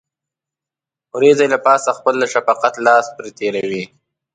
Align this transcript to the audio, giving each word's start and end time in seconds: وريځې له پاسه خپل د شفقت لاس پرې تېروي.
وريځې 1.15 1.45
له 1.53 1.57
پاسه 1.65 1.89
خپل 1.97 2.13
د 2.19 2.23
شفقت 2.33 2.73
لاس 2.85 3.05
پرې 3.17 3.31
تېروي. 3.39 3.85